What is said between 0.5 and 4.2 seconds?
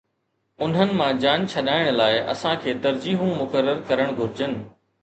انهن مان جان ڇڏائڻ لاءِ اسان کي ترجيحون مقرر ڪرڻ